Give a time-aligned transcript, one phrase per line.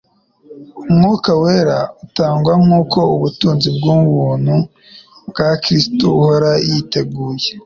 [0.89, 4.55] Umwuka wera atangwa nk'uko ubutunzi bw'ubuntu
[5.29, 7.47] bwa Kristo ahora yiteguye